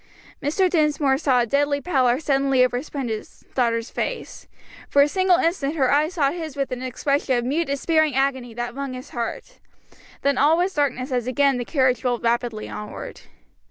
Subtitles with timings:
[0.41, 0.67] Mr.
[0.67, 4.47] Dinsmore saw a deadly pallor suddenly overspread his daughter's face;
[4.89, 8.55] for a single instant her eyes sought his with an expression of mute despairing agony
[8.55, 9.59] that wrung his heart;
[10.23, 13.21] then all was darkness as again the carriage rolled rapidly onward.